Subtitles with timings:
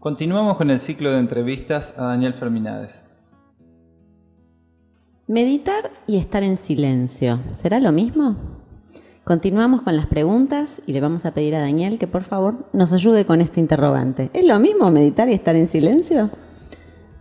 [0.00, 3.04] Continuamos con el ciclo de entrevistas a Daniel Ferminades.
[5.26, 8.59] Meditar y estar en silencio, ¿será lo mismo?
[9.30, 12.92] Continuamos con las preguntas y le vamos a pedir a Daniel que por favor nos
[12.92, 14.28] ayude con este interrogante.
[14.32, 16.30] ¿Es lo mismo meditar y estar en silencio?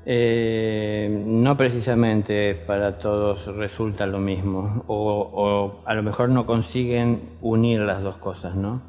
[0.08, 7.82] Eh, no precisamente para todos resulta lo mismo, o, a lo mejor no consiguen unir
[7.82, 8.82] las dos cosas, ¿no?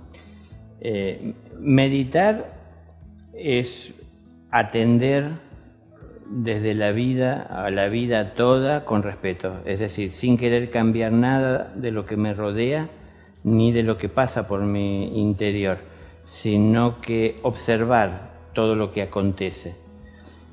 [0.80, 2.54] Eh, meditar
[3.34, 3.92] es
[4.50, 5.28] atender
[6.30, 11.70] desde la vida a la vida toda con respeto, es decir, sin querer cambiar nada
[11.76, 12.88] de lo que me rodea
[13.44, 15.78] ni de lo que pasa por mi interior,
[16.24, 19.76] sino que observar todo lo que acontece.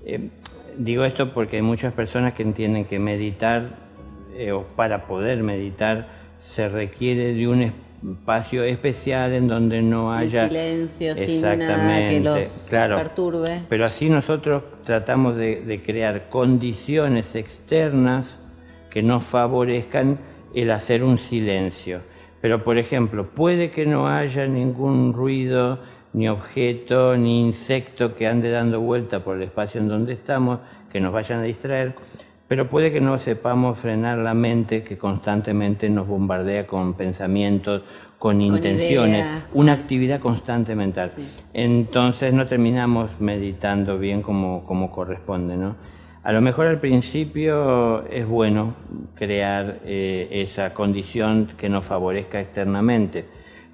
[0.05, 0.30] Eh,
[0.78, 3.78] digo esto porque hay muchas personas que entienden que meditar
[4.36, 6.08] eh, o para poder meditar
[6.39, 12.67] se requiere de un espacio especial en donde no haya silencio, sin nada que los
[12.70, 13.61] perturbe.
[13.67, 18.39] Pero así nosotros tratamos de, crear condiciones externas
[18.89, 20.20] que nos favorezcan
[20.54, 22.02] el hacer un silencio.
[22.41, 25.80] Pero por ejemplo, puede que no haya ningún ruido,
[26.13, 30.59] ni objeto, ni insecto que ande dando vuelta por el espacio en donde estamos,
[30.91, 31.95] que nos vayan a distraer
[32.47, 37.81] pero puede que no sepamos frenar la mente que constantemente nos bombardea con pensamientos,
[38.17, 41.11] con, intenciones, una actividad constante mental.
[41.53, 45.58] Entonces no terminamos meditando bien como, como corresponde.
[45.58, 45.75] ¿no?
[46.28, 48.75] A lo mejor al principio es bueno
[49.16, 53.23] crear eh, esa condición que nos favorezca externamente,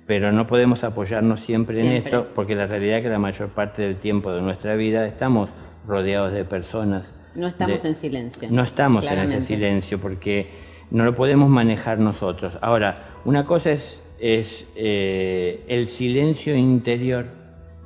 [0.06, 3.50] pero no podemos apoyarnos siempre, siempre, en esto porque la realidad es que la mayor
[3.50, 5.50] parte del tiempo de nuestra vida estamos
[5.88, 8.48] rodeados de personas no estamos en silencio.
[8.52, 10.46] No estamos en ese silencio porque
[10.92, 12.59] no lo podemos manejar nosotros.
[12.62, 17.25] Ahora, una cosa es, es eh, el silencio interior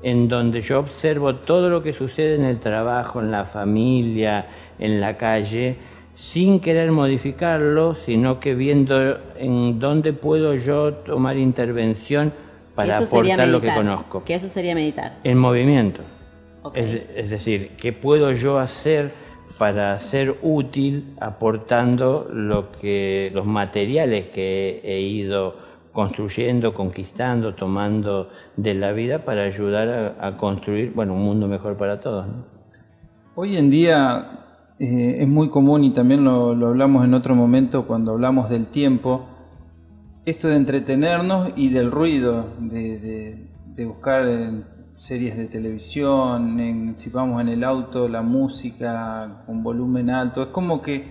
[0.03, 4.47] en donde yo observo todo lo que sucede en el trabajo, en la familia,
[4.79, 5.77] en la calle,
[6.13, 12.33] sin querer modificarlo, sino que viendo en dónde puedo yo tomar intervención
[12.75, 14.23] para aportar lo que conozco.
[14.23, 15.13] Que eso sería meditar.
[15.23, 16.01] En movimiento.
[16.73, 19.11] Es, es decir, ¿qué puedo yo hacer?
[19.57, 25.55] para ser útil aportando lo que, los materiales que he ido
[25.97, 31.99] construyendo, conquistando, tomando de la vida para ayudar a, construir bueno, un mundo mejor para
[31.99, 32.27] todos.
[33.33, 38.11] Hoy en día eh, es muy común y también lo, hablamos en otro momento cuando
[38.11, 39.25] hablamos del tiempo,
[40.23, 43.47] esto de entretenernos y del ruido, de,
[43.87, 44.23] buscar
[44.97, 50.43] series de televisión, en, si vamos en el auto, la música con volumen alto.
[50.43, 51.07] Es como que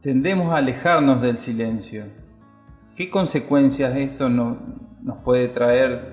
[0.00, 2.19] tendemos a alejarnos del silencio.
[3.00, 4.58] ¿Qué consecuencias esto nos
[5.24, 6.12] puede traer,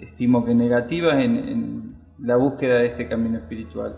[0.00, 3.96] estimo que negativas, en la búsqueda de este camino espiritual?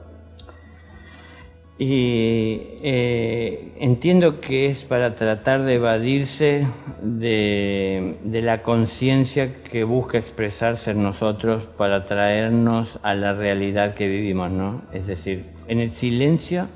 [1.79, 6.67] Y eh, entiendo que es para tratar de evadirse
[7.03, 14.51] de, la conciencia que busca expresarse en nosotros para traernos a la realidad que vivimos,
[14.51, 14.81] ¿no?
[14.95, 16.69] Es decir, en el silencio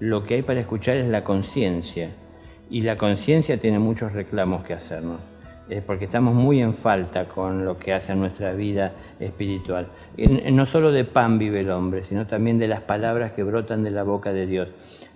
[0.00, 2.10] lo que hay para escuchar es la conciencia
[2.70, 5.20] y la conciencia tiene muchos reclamos que hacernos
[5.68, 9.88] es porque estamos muy en falta con lo que hace nuestra vida espiritual.
[10.16, 13.90] no solo de pan vive el hombre, sino también de las palabras que brotan de
[13.90, 14.68] la boca de Dios.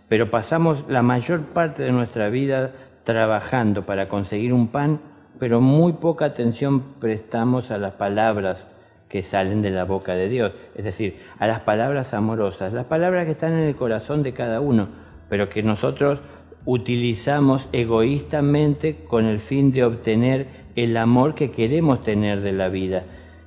[0.09, 2.73] Pero pasamos la mayor parte de nuestra vida
[3.05, 5.01] trabajando para conseguir un pan,
[5.39, 8.67] pero muy poca atención prestamos a las palabras
[9.09, 13.25] que salen de la boca de Dios, es decir, a las palabras amorosas, las palabras
[13.25, 14.89] que están en el corazón de cada uno,
[15.29, 16.21] pero que nosotros
[16.65, 23.05] utilizamos egoístamente con el fin de obtener el amor que queremos tener de la vida,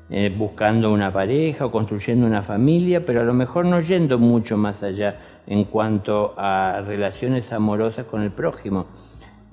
[0.10, 4.58] eh, buscando una pareja o construyendo una familia, pero a lo mejor no yendo mucho
[4.58, 5.18] más allá
[5.48, 8.88] en cuanto a relaciones amorosas con el prójimo.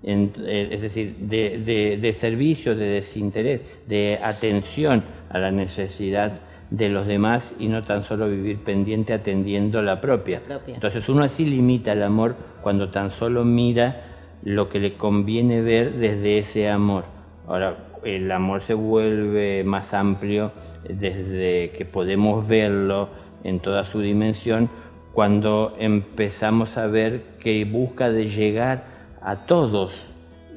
[0.03, 6.41] Eh, es decir, de, de servicio, de desinterés, de atención a la necesidad
[6.71, 10.43] de los demás y no tan solo vivir pendiente atendiendo la propia.
[10.67, 14.03] Entonces uno así limita el amor cuando tan solo mira
[14.43, 17.05] lo que le conviene ver desde ese amor.
[17.47, 20.53] Ahora, el amor se vuelve más amplio
[20.89, 23.09] desde que podemos verlo
[23.45, 24.71] en toda su dimensión
[25.13, 28.85] cuando empezamos a ver que busca de llegar
[29.21, 30.07] a todos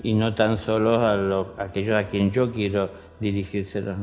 [0.03, 2.89] y no tan solo a, aquellos a quien yo quiero
[3.19, 3.97] dirigírselos.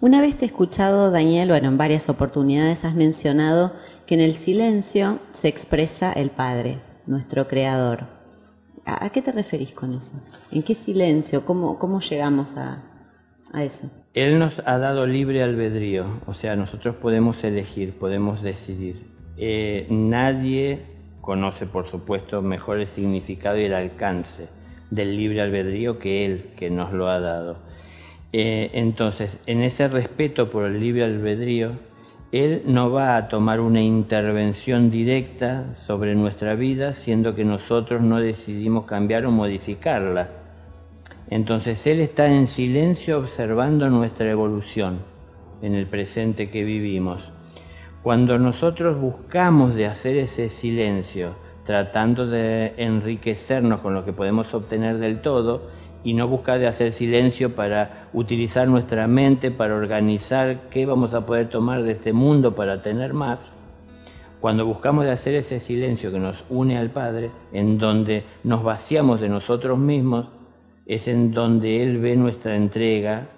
[0.00, 3.72] Una vez te he escuchado, Daniel, bueno, en varias oportunidades has mencionado
[4.06, 8.06] que en el silencio se expresa el Padre, nuestro Creador.
[8.84, 10.16] ¿A, qué te referís con eso?
[10.50, 11.44] ¿En qué silencio?
[11.44, 12.82] ¿Cómo, cómo llegamos a,
[13.52, 13.88] a eso?
[14.14, 19.06] Él nos ha dado libre albedrío, o sea, nosotros podemos elegir, podemos decidir.
[19.36, 20.82] Eh, nadie
[21.20, 24.48] conoce, por supuesto, mejor el significado y el alcance
[24.90, 27.56] del libre albedrío que Él, que nos lo ha dado.
[28.32, 31.72] Eh, entonces, en ese respeto por el libre albedrío,
[32.32, 38.20] Él no va a tomar una intervención directa sobre nuestra vida, siendo que nosotros no
[38.20, 40.30] decidimos cambiar o modificarla.
[41.28, 44.98] Entonces Él está en silencio observando nuestra evolución
[45.62, 47.30] en el presente que vivimos.
[48.02, 54.98] Cuando nosotros buscamos de hacer ese silencio, tratando de enriquecernos con lo que podemos obtener
[54.98, 55.70] del todo
[56.04, 61.24] y no buscar de hacer silencio para utilizar nuestra mente, para organizar qué vamos a
[61.26, 63.56] poder tomar de este mundo para tener más,
[64.40, 69.20] cuando buscamos de hacer ese silencio que nos une al Padre, en donde nos vaciamos
[69.20, 70.26] de nosotros mismos,
[70.84, 73.28] es en donde Él ve nuestra entrega,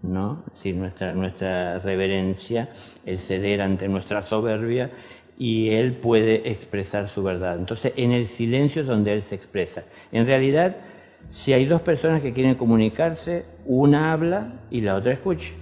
[0.00, 0.42] ¿no?
[0.74, 2.70] nuestra, nuestra reverencia,
[3.04, 4.90] el ceder ante nuestra soberbia,
[5.38, 7.58] y Él puede expresar su verdad.
[7.58, 9.84] Entonces, en el silencio es donde Él se expresa.
[10.12, 10.76] En realidad,
[11.28, 15.52] si hay dos personas que quieren comunicarse, una habla y la otra escucha.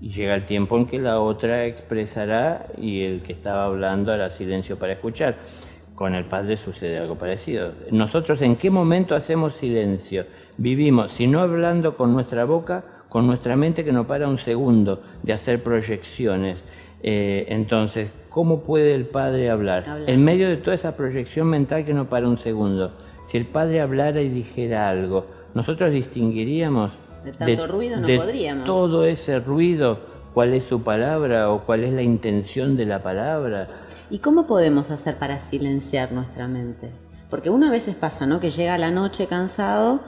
[0.00, 4.28] Y llega el tiempo en que la otra expresará y el que estaba hablando hará
[4.30, 5.36] silencio para escuchar.
[5.94, 7.72] Con el Padre sucede algo parecido.
[7.90, 10.26] Nosotros en qué momento hacemos silencio?
[10.58, 15.02] Vivimos, si no hablando con nuestra boca, con nuestra mente que no para un segundo
[15.22, 16.64] de hacer proyecciones.
[17.02, 20.04] Eh, entonces, ¿cómo puede el Padre hablar?
[20.06, 22.92] En medio de toda esa proyección mental que no para un segundo.
[23.26, 26.92] Si el Padre hablara y dijera algo, nosotros distinguiríamos
[27.24, 28.64] de tanto ruido no podríamos.
[28.64, 29.98] Todo ese ruido,
[30.32, 33.66] cuál es su palabra o cuál es la intención de la palabra.
[34.10, 36.92] ¿Y cómo podemos hacer para silenciar nuestra mente?
[37.28, 38.38] Porque uno a veces pasa, ¿no?
[38.38, 39.98] Que llega la noche cansado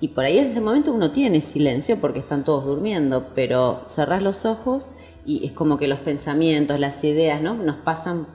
[0.00, 4.22] y por ahí en ese momento uno tiene silencio porque están todos durmiendo, pero cerrás
[4.22, 4.92] los ojos
[5.26, 7.54] y es como que los pensamientos, las ideas, ¿no?
[7.54, 8.28] Nos pasan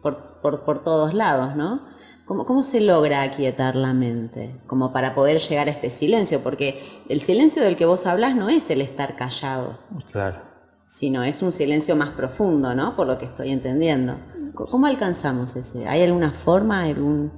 [0.00, 1.82] por, por, todos lados, ¿no?
[2.30, 4.54] ¿Cómo, ¿Cómo, se logra aquietar la mente?
[4.68, 8.48] Como para poder llegar a este silencio, porque el silencio del que vos hablas no
[8.48, 9.80] es el estar callado.
[10.12, 10.36] Claro.
[10.84, 12.94] Sino es un silencio más profundo, ¿no?
[12.94, 14.14] Por lo que estoy entendiendo.
[14.54, 15.88] ¿Cómo alcanzamos ese?
[15.88, 17.32] ¿Hay alguna forma, algún...?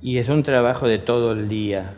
[0.00, 1.94] Y es un trabajo de todo el día,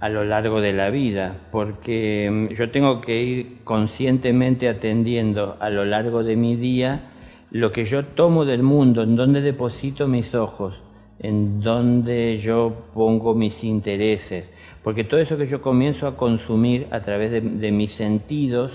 [0.00, 5.68] a lo largo de la vida, porque mm, yo tengo que ir conscientemente atendiendo a
[5.68, 7.10] lo largo de mi día
[7.50, 10.82] lo que yo tomo del mundo, en donde deposito mis ojos,
[11.22, 14.52] en donde yo pongo mis intereses,
[14.82, 18.72] porque todo eso que yo comienzo a consumir a través de, de mis sentidos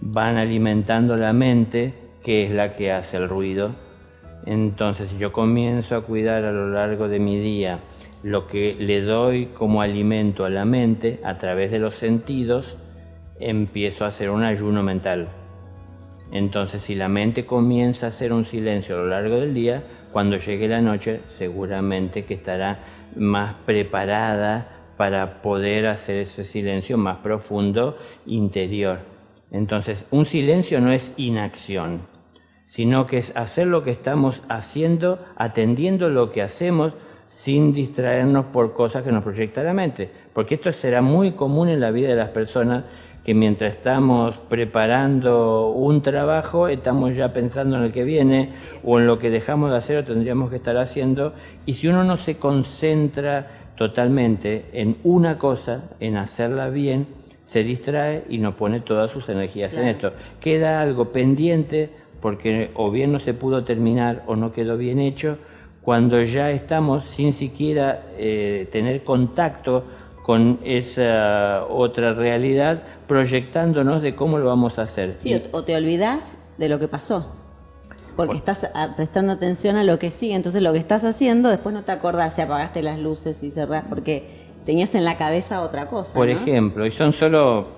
[0.00, 3.70] van alimentando la mente, que es la que hace el ruido,
[4.46, 7.80] entonces, si yo comienzo a cuidar a lo largo de mi día
[8.22, 12.76] lo que le doy como alimento a la mente a través de los sentidos,
[13.38, 15.28] empiezo a hacer un ayuno mental.
[16.32, 20.38] Entonces, si la mente comienza a hacer un silencio a lo largo del día, cuando
[20.38, 22.80] llegue la noche, seguramente que estará
[23.16, 27.96] más preparada para poder hacer ese silencio más profundo
[28.26, 29.00] interior.
[29.50, 32.02] Entonces, un silencio no es inacción
[32.68, 36.92] sino que es hacer lo que estamos haciendo, atendiendo lo que hacemos
[37.26, 40.10] sin distraernos por cosas que nos proyecta la mente.
[40.34, 42.84] Porque esto será muy común en la vida de las personas
[43.28, 48.48] que mientras estamos preparando un trabajo, estamos ya pensando en el que viene
[48.82, 51.34] o en lo que dejamos de hacer o tendríamos que estar haciendo.
[51.66, 57.06] Y si uno no se concentra totalmente en una cosa, en hacerla bien,
[57.42, 60.14] se distrae y no pone todas sus energías en esto.
[60.40, 61.90] Queda algo pendiente
[62.22, 65.36] porque o bien no se pudo terminar o no quedó bien hecho,
[65.82, 69.84] cuando ya estamos sin siquiera eh, tener contacto
[70.28, 75.14] con esa otra realidad, proyectándonos de cómo lo vamos a hacer.
[75.16, 77.32] Sí, o te olvidas de lo que pasó,
[78.14, 81.74] porque estás ah, prestando atención a lo que sigue, entonces lo que estás haciendo, después
[81.74, 84.28] no te acordás si apagaste las luces y cerrás, porque
[84.66, 86.12] tenías en la cabeza otra cosa.
[86.12, 87.68] Por ejemplo, y son solo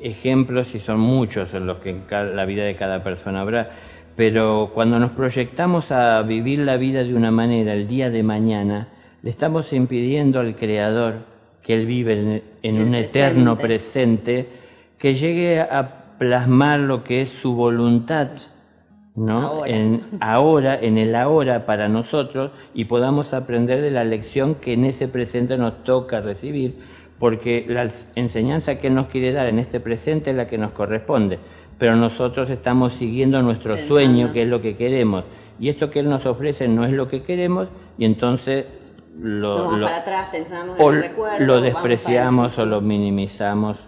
[0.00, 3.70] ejemplos y son muchos en los que en la vida de cada persona habrá,
[4.16, 8.88] pero cuando nos proyectamos a vivir la vida de una manera el día de mañana,
[9.22, 11.30] le estamos impidiendo al Creador
[11.62, 14.48] que Él vive en, un eterno presente,
[14.98, 18.30] que llegue a plasmar lo que es su voluntad,
[19.14, 19.66] ¿no?
[19.66, 24.84] En ahora, en el ahora para nosotros y podamos aprender de la lección que en
[24.84, 26.76] ese presente nos toca recibir
[27.22, 30.72] porque la enseñanza que Él nos quiere dar en este presente es la que nos
[30.72, 31.38] corresponde,
[31.78, 33.94] pero nosotros estamos siguiendo nuestro Pensando.
[33.94, 35.22] sueño, que es lo que queremos.
[35.60, 38.64] Y esto que Él nos ofrece no es lo que queremos, y entonces
[39.18, 41.44] lo, Tomamos lo- para atrás, pensamos en el recuerdo.
[41.46, 43.78] lo despreciamos o lo minimizamos,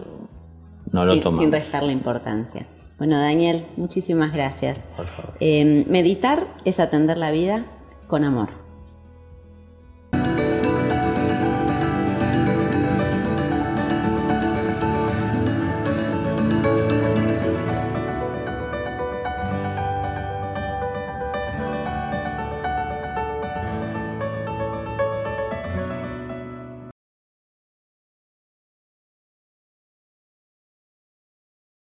[0.91, 1.41] no lo sin, tomamos.
[1.43, 2.65] sin restarle importancia.
[2.97, 4.79] Bueno, Daniel, muchísimas gracias.
[4.95, 5.33] Por favor.
[5.39, 7.65] Eh, meditar es atender la vida
[8.07, 8.49] con amor.